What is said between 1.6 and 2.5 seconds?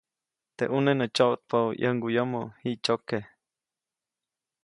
ʼyäŋguʼyomo,